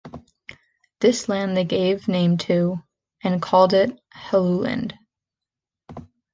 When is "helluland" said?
4.15-4.97